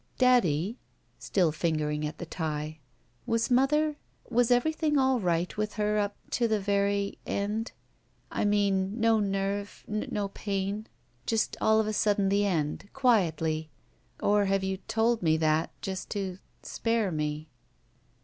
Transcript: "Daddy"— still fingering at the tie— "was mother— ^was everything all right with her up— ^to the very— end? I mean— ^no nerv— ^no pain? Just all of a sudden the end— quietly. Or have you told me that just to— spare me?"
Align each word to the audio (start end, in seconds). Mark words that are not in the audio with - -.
"Daddy"— 0.17 0.79
still 1.19 1.51
fingering 1.51 2.07
at 2.07 2.17
the 2.17 2.25
tie— 2.25 2.79
"was 3.27 3.51
mother— 3.51 3.97
^was 4.33 4.49
everything 4.49 4.97
all 4.97 5.19
right 5.19 5.55
with 5.57 5.73
her 5.73 5.99
up— 5.99 6.15
^to 6.31 6.49
the 6.49 6.59
very— 6.59 7.19
end? 7.43 7.71
I 8.31 8.43
mean— 8.43 8.93
^no 8.99 9.21
nerv— 9.23 9.85
^no 10.11 10.33
pain? 10.33 10.87
Just 11.27 11.55
all 11.61 11.79
of 11.79 11.85
a 11.85 11.93
sudden 11.93 12.29
the 12.29 12.47
end— 12.47 12.89
quietly. 12.93 13.69
Or 14.19 14.45
have 14.45 14.63
you 14.63 14.77
told 14.87 15.21
me 15.21 15.37
that 15.37 15.69
just 15.83 16.09
to— 16.09 16.39
spare 16.63 17.11
me?" 17.11 17.47